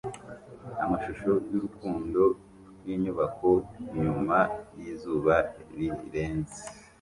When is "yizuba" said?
4.79-5.33